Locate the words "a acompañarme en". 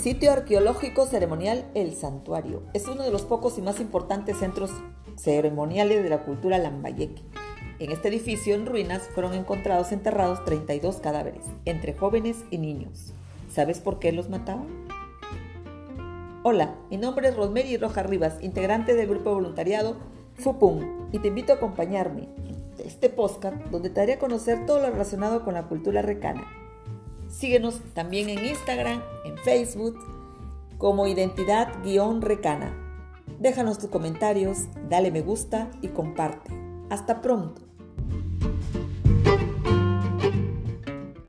21.52-22.56